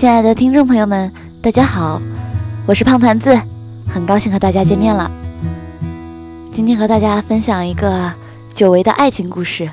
[0.00, 1.12] 亲爱的听众朋友们，
[1.42, 2.00] 大家好，
[2.66, 3.38] 我是胖团子，
[3.86, 5.10] 很高兴和大家见面了。
[6.54, 8.10] 今天和大家分享一个
[8.54, 9.68] 久违的爱情故事，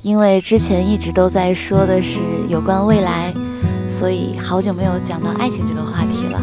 [0.00, 3.34] 因为之前一直都在说的是有关未来，
[4.00, 6.40] 所以好久没有讲到爱情这个话题了。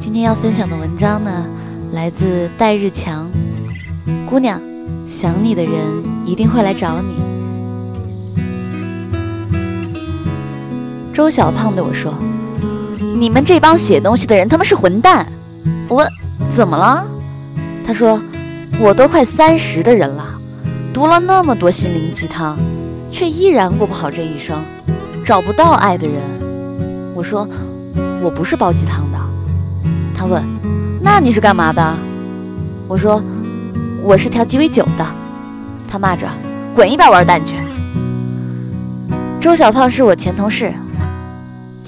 [0.00, 1.46] 今天要分享的文章呢，
[1.92, 3.24] 来自戴日强，
[4.28, 4.60] 姑娘，
[5.08, 5.72] 想你的人
[6.26, 7.27] 一定会来找你。
[11.18, 12.14] 周小胖对我说
[13.18, 15.26] ：“你们这帮写东西的人他妈是混蛋！”
[15.90, 16.08] 我问
[16.54, 17.04] ：“怎么了？”
[17.84, 18.22] 他说
[18.78, 20.24] ：“我都快三十的人了，
[20.94, 22.56] 读了那么多心灵鸡汤，
[23.10, 24.56] 却依然过不好这一生，
[25.26, 26.22] 找不到爱的人。”
[27.16, 27.48] 我说
[28.22, 29.18] ：“我不是煲鸡汤的。”
[30.16, 30.40] 他问
[31.02, 31.94] ：“那你是干嘛的？”
[32.86, 33.20] 我说
[34.04, 35.04] ：“我是调鸡尾酒的。”
[35.90, 36.28] 他骂着
[36.76, 37.56] ：“滚一边玩蛋去！”
[39.42, 40.72] 周小胖是我前同事。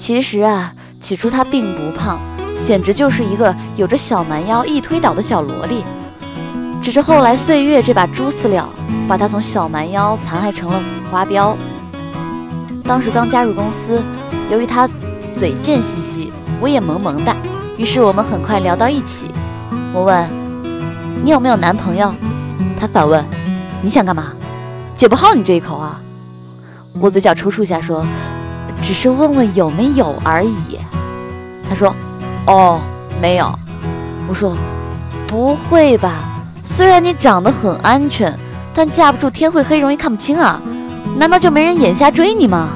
[0.01, 2.19] 其实啊，起初他并不胖，
[2.63, 5.83] 简直就是一个有着小蛮腰、易推倒的小萝莉。
[6.81, 8.67] 只是后来岁月这把猪饲料，
[9.07, 11.55] 把他从小蛮腰残害成了五花膘。
[12.83, 14.01] 当时刚加入公司，
[14.49, 14.89] 由于他
[15.37, 17.31] 嘴贱兮兮，我也萌萌的，
[17.77, 19.27] 于是我们很快聊到一起。
[19.93, 20.27] 我问
[21.23, 22.11] ：“你有没有男朋友？”
[22.75, 23.23] 他反问
[23.83, 24.33] ：“你想干嘛？
[24.97, 26.01] 解不好你这一口啊！”
[26.99, 28.03] 我嘴角抽搐一下说。
[28.91, 30.77] 只是问问有没有而已。
[31.69, 31.95] 他说
[32.45, 32.81] ：“哦，
[33.21, 33.49] 没有。”
[34.27, 34.53] 我说
[35.25, 36.15] ：“不会吧？
[36.61, 38.37] 虽然你长得很安全，
[38.75, 40.61] 但架不住天会黑，容易看不清啊。
[41.17, 42.67] 难道就没人眼瞎追你吗？”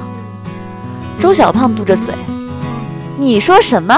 [1.19, 2.13] 周小胖嘟着嘴
[3.19, 3.93] ：“你说什么？”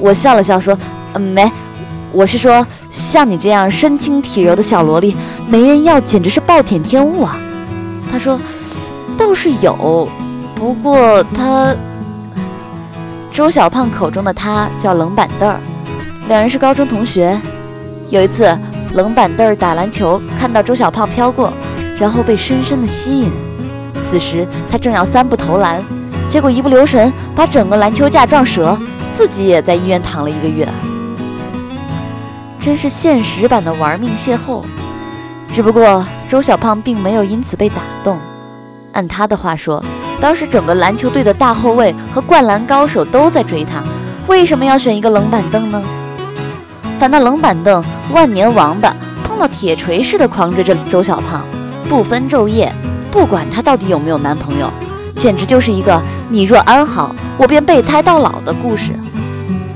[0.00, 0.74] 我笑了笑说
[1.12, 1.52] ：“嗯，没，
[2.12, 5.14] 我是说像你这样身轻体柔的小萝莉，
[5.50, 7.36] 没人要，简直是暴殄天物啊。”
[8.10, 8.40] 他说
[9.18, 10.08] ：“倒是有。”
[10.62, 11.74] 不过他，
[13.32, 15.58] 周小胖口中的他叫冷板凳儿，
[16.28, 17.36] 两人是高中同学。
[18.10, 18.56] 有一次，
[18.94, 21.52] 冷板凳儿打篮球，看到周小胖飘过，
[21.98, 23.32] 然后被深深的吸引。
[24.08, 25.82] 此时他正要三步投篮，
[26.30, 28.78] 结果一不留神把整个篮球架撞折，
[29.16, 30.68] 自己也在医院躺了一个月。
[32.60, 34.62] 真是现实版的玩命邂逅。
[35.52, 38.16] 只不过周小胖并没有因此被打动，
[38.92, 39.82] 按他的话说。
[40.22, 43.82] 当时整个篮球队的大后卫和灌篮高手都在追他，
[44.28, 45.82] 为什么要选一个冷板凳呢？
[47.00, 48.94] 反倒冷板凳万年王八
[49.24, 51.42] 碰到铁锤似的狂追着周小胖，
[51.88, 52.72] 不分昼夜，
[53.10, 54.70] 不管他到底有没有男朋友，
[55.16, 58.92] 简直就是一个你若安好，我便备胎到老的故事。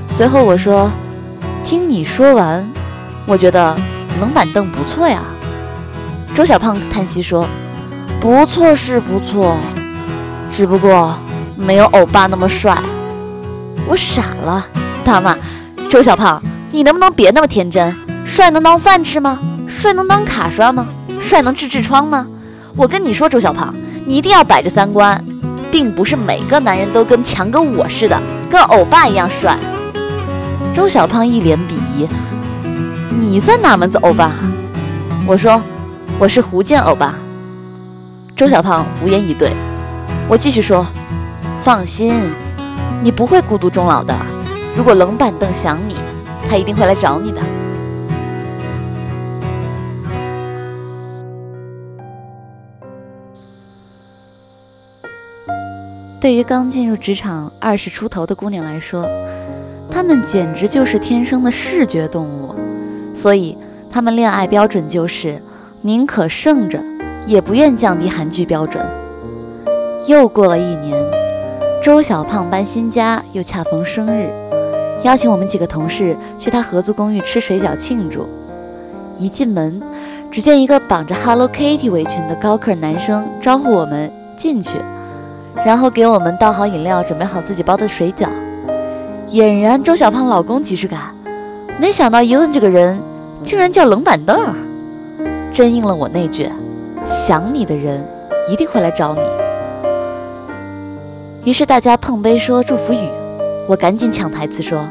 [0.09, 0.89] 随后我说
[1.61, 2.65] ：“听你说完，
[3.25, 3.75] 我觉得
[4.21, 5.23] 冷板凳不错呀。”
[6.33, 7.45] 周小胖叹息说
[8.21, 9.57] ：“不错是不错。”
[10.57, 11.13] 只不过
[11.55, 12.75] 没有欧巴那么帅，
[13.87, 14.65] 我傻了，
[15.05, 15.37] 大妈，
[15.87, 16.41] 周小胖，
[16.71, 17.95] 你能不能别那么天真？
[18.25, 19.37] 帅能当饭吃吗？
[19.67, 20.87] 帅能当卡刷吗？
[21.21, 22.25] 帅能治痔疮吗？
[22.75, 23.71] 我跟你说，周小胖，
[24.07, 25.23] 你一定要摆着三观，
[25.69, 28.19] 并不是每个男人都跟强哥我似的，
[28.49, 29.55] 跟欧巴一样帅。
[30.75, 32.07] 周小胖一脸鄙夷，
[33.11, 34.31] 你算哪门子欧巴？
[35.27, 35.61] 我说，
[36.17, 37.13] 我是福建欧巴。
[38.35, 39.51] 周小胖无言以对。
[40.29, 40.85] 我继续说，
[41.63, 42.13] 放心，
[43.01, 44.13] 你不会孤独终老的。
[44.75, 45.95] 如果冷板凳想你，
[46.49, 47.41] 他一定会来找你的。
[56.19, 59.07] 对于刚进入职场二十出头的姑娘来说，
[59.89, 62.53] 她们简直就是天生的视觉动物，
[63.15, 63.57] 所以
[63.89, 65.41] 她们恋爱标准就是
[65.83, 66.83] 宁可胜着，
[67.25, 68.85] 也不愿降低韩剧标准。
[70.07, 70.97] 又过了一年，
[71.83, 74.29] 周小胖搬新家，又恰逢生日，
[75.03, 78.25] 邀请我们几个同事去他合租公寓吃水饺庆祝。
[79.19, 79.81] 一进门，
[80.31, 84.77] 只见一个绑着 Hello Kitty 围裙的高个男生招呼我们进去，
[85.65, 88.29] 然后给我们倒好饮料，准备好自己包的水饺。
[89.31, 91.01] 俨然周小胖老公即视感，
[91.81, 92.97] 没想到一问这个人，
[93.43, 94.39] 竟然叫冷板凳，
[95.53, 96.49] 真应了我那句：
[97.09, 98.01] 想你的人
[98.49, 99.46] 一定会来找你。
[101.47, 103.07] 于是大家碰杯说祝福语，
[103.69, 104.85] 我赶紧抢台词说：“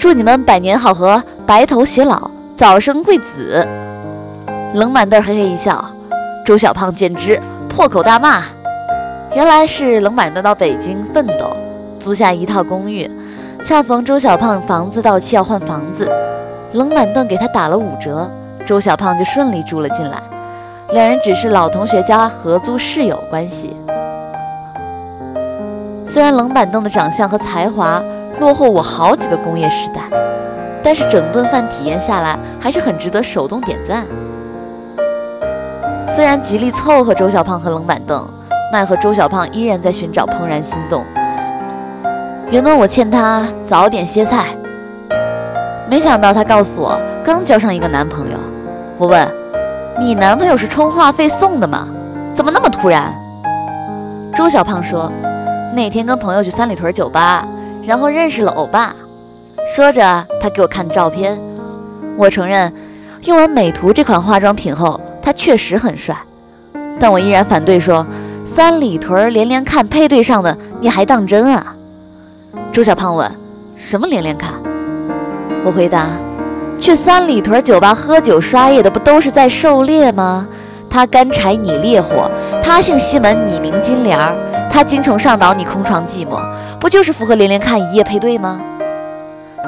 [0.00, 3.62] 祝你们百年好合，白头偕老，早生贵子。”
[4.72, 5.84] 冷板凳嘿嘿一笑，
[6.46, 7.38] 周小胖简直
[7.68, 8.44] 破口大骂。
[9.34, 11.54] 原来是冷板凳到北京奋斗，
[12.00, 13.10] 租下一套公寓，
[13.62, 16.10] 恰逢周小胖房子到期要换房子，
[16.72, 18.26] 冷板凳给他打了五折，
[18.66, 20.16] 周小胖就顺利住了进来。
[20.94, 23.76] 两人只是老同学家合租室友关系。
[26.16, 28.02] 虽然冷板凳的长相和才华
[28.40, 30.00] 落后我好几个工业时代，
[30.82, 34.02] 但是整顿饭体验下来还是很值得手动点赞。
[36.14, 38.26] 虽然极力凑合周小胖和冷板凳，
[38.72, 41.04] 奈何周小胖依然在寻找怦然心动。
[42.48, 44.46] 原本我欠他早点歇菜，
[45.86, 48.38] 没想到他告诉我刚交上一个男朋友。
[48.96, 49.28] 我问
[50.00, 51.86] ：“你男朋友是充话费送的吗？
[52.34, 53.12] 怎么那么突然？”
[54.34, 55.12] 周小胖说
[55.76, 57.46] ：“那天跟朋友去三里屯酒吧，
[57.86, 58.94] 然后认识了欧巴。”
[59.76, 61.38] 说着，他给我看照片。
[62.16, 62.72] 我承认，
[63.24, 66.16] 用完美图这款化妆品后，他确实很帅。
[66.98, 68.06] 但我依然反对说
[68.46, 71.74] ：“三里屯连连看配对上的，你还当真啊？”
[72.72, 73.30] 周小胖问
[73.78, 74.54] ：“什么连连看？”
[75.62, 76.06] 我回答。
[76.80, 80.46] 去三里屯酒吧喝酒刷夜的不都是在狩猎吗？
[80.88, 82.30] 他干柴你烈火，
[82.62, 84.34] 他姓西门你名金莲儿，
[84.76, 86.38] 他精虫上脑你空床寂寞，
[86.78, 88.60] 不就是符合连连看一夜配对吗？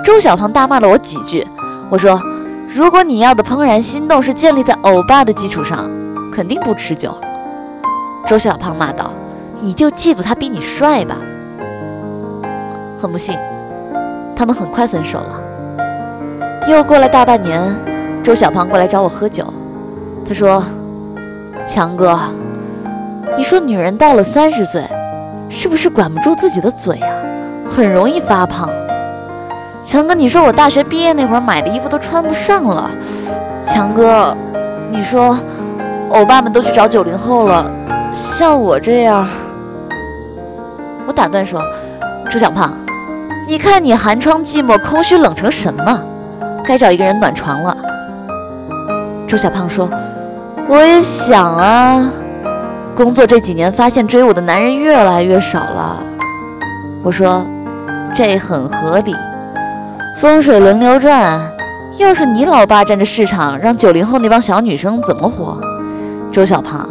[0.04, 1.46] 周小胖大骂了我几句，
[1.88, 2.20] 我说：
[2.74, 5.88] 如果你要的怦然心动是建立在欧巴的基础上，
[6.30, 7.16] 肯定不持久。
[8.26, 9.10] 周小胖骂道：
[9.62, 11.16] 你就嫉妒他比你帅吧。
[13.00, 13.34] 很不幸，
[14.36, 16.68] 他们很快分手了。
[16.68, 17.74] 又过了大半年，
[18.22, 19.42] 周小胖过来找我喝酒。
[20.28, 20.62] 他说
[21.66, 22.20] ：“强哥，
[23.38, 24.86] 你说女人到了三十岁，
[25.60, 27.10] 是不是管不住自己的嘴啊？
[27.68, 28.70] 很容易发胖。
[29.84, 32.88] 强哥，你说我大学毕业那会儿买的衣服都穿不上了。
[33.66, 34.32] 强哥，
[34.88, 35.36] 你说
[36.10, 37.68] 欧巴们都去找九零后了，
[38.14, 39.28] 像我这样……”
[41.08, 41.60] 我打断说
[42.30, 42.72] ：“周小胖，
[43.48, 46.00] 你看你寒窗寂寞、空虚冷成什么？”
[46.64, 47.76] 该找一个人暖床了。
[49.26, 49.90] 周小胖说
[50.70, 52.08] ：“我也想啊，
[52.98, 56.02] 工作这几年发现追我的男人越来越少了。”
[57.04, 57.46] 我说
[58.12, 59.14] ：“这很合理，
[60.20, 61.40] 风水轮流转。
[61.96, 65.56] 要是你老爸占着市场，让九零后那帮小女生怎么活？”
[66.32, 66.90] 周小胖，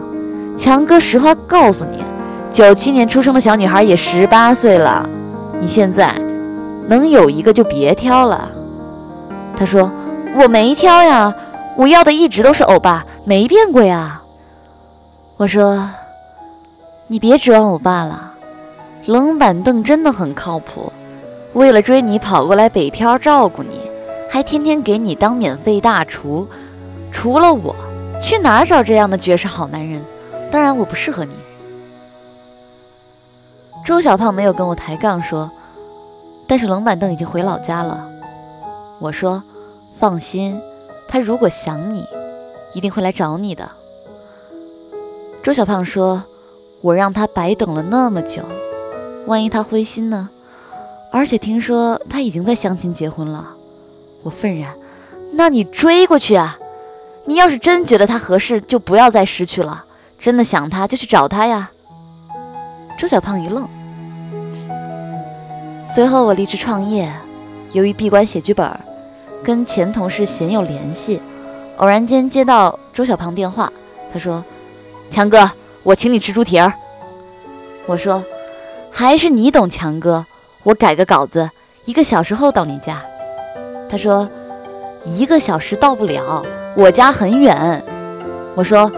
[0.57, 2.01] 强哥实话告诉你，
[2.53, 5.05] 九七年出生的小女孩也十八岁了，
[5.59, 6.15] 你现在
[6.87, 8.47] 能有一个就别挑了。
[9.57, 9.91] 他说
[10.39, 11.33] ：“我没挑呀，
[11.75, 14.21] 我要的一直都是欧巴，没变过呀。”
[15.37, 15.87] 我说
[17.05, 18.33] ：“你别指望我爸了，
[19.05, 20.91] 冷板凳真的很靠谱，
[21.53, 23.79] 为了追你跑过来北漂照顾你，
[24.31, 26.47] 还天天给你当免费大厨。
[27.11, 27.75] 除了我，
[28.19, 30.01] 去哪找这样的绝世好男人？
[30.51, 31.31] 当然我不适合你。”
[33.85, 35.51] 周小胖没有跟我抬杠说，
[36.47, 38.03] 但是冷板凳已经回老家了。
[38.99, 39.43] 我说
[40.01, 40.59] ：“放心，
[41.07, 42.03] 他如果想你，
[42.73, 43.69] 一定会来找你的。”
[45.47, 46.21] 周小胖说
[46.83, 48.43] ：“我让他白等了那么久，
[49.27, 50.27] 万一他灰心呢？
[51.09, 53.47] 而且听说他已经在相亲结婚了。”
[54.23, 54.73] 我愤然
[55.31, 56.57] ：“那你追过去啊！
[57.23, 59.85] 你要是真觉得他合适，就不要再失去了。
[60.19, 61.71] 真的想他，就去找他呀。”
[62.99, 63.65] 周小胖一愣。
[65.95, 67.09] 随后我离职创业，
[67.71, 68.69] 由于闭关写剧本。
[69.45, 71.21] 跟前同事鲜有联系，
[71.77, 73.71] 偶然间接到周小胖电话，
[74.11, 74.43] 他说
[75.09, 75.49] ：“强哥，
[75.83, 76.71] 我请你吃猪蹄儿。”
[77.87, 78.23] 我说
[78.91, 80.25] ：“还是你懂，强哥，
[80.63, 81.49] 我改个稿子，
[81.85, 83.01] 一个小时后到你家。”
[83.89, 84.27] 他说
[85.05, 86.45] ：“一个小时到不了，
[86.75, 87.81] 我家很远。”
[88.55, 88.91] 我说：“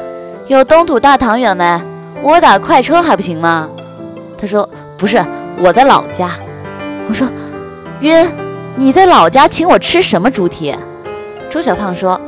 [0.47, 1.81] 有东土大唐远没？
[2.21, 3.69] 我打快车还不行吗？”
[4.39, 5.23] 他说：“不是，
[5.59, 6.31] 我在老家。”
[7.07, 7.27] 我说
[8.01, 8.29] ：“晕。”
[8.75, 10.73] 你在老家请我吃什么猪蹄？
[11.51, 12.19] 周小胖说：“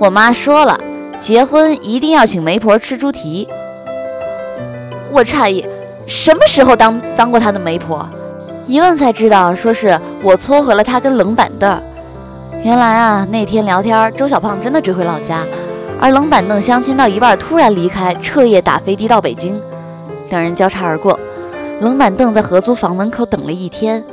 [0.00, 0.80] 我妈说了，
[1.24, 3.48] 结婚一定要请媒婆吃猪蹄。”
[5.10, 5.64] 我诧异，
[6.06, 8.06] 什么时候当当过他的媒婆？
[8.66, 11.80] 一问才知道，说是我撮合了他跟冷板凳。
[12.62, 15.42] 原来啊，那天聊天，周小胖真的追回老家，
[15.98, 19.58] 而冷板凳相亲到一半突然离开，彻夜打飞的到北京，
[20.28, 21.18] 两人交叉而过。
[21.80, 24.04] 冷板凳在合租房门口等了一天，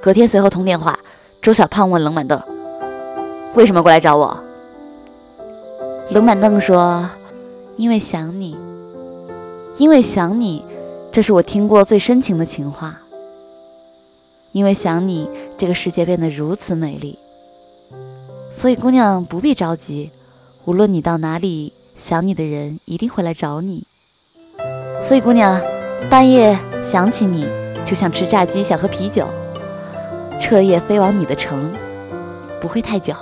[0.00, 0.98] 隔天随后通电话。
[1.42, 2.40] 周小胖问冷板凳
[3.54, 4.34] ：“为什么过来找我？”
[6.08, 7.08] 冷板凳说
[7.76, 8.56] ：“因为想你，
[9.76, 10.64] 因为想你，
[11.10, 13.00] 这是我听过最深情的情话。
[14.52, 17.18] 因为想你，这个世界变得如此美丽。
[18.52, 20.10] 所以姑娘不必着急，
[20.64, 23.84] 无论你到哪里，想你的人一定会来找你。
[25.02, 25.60] 所以姑娘，
[26.08, 26.56] 半夜
[26.90, 27.46] 想起你，
[27.84, 29.26] 就像吃炸鸡想喝啤酒。”
[30.40, 31.72] 彻夜飞往你的城，
[32.60, 33.12] 不会太久。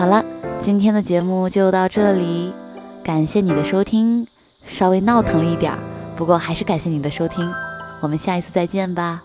[0.00, 0.24] 好了，
[0.62, 2.54] 今天的节目就到这里，
[3.04, 4.26] 感谢你的收听，
[4.66, 5.78] 稍微闹腾了一点儿，
[6.16, 7.46] 不过还是感谢你的收听，
[8.00, 9.20] 我们下一次再见吧。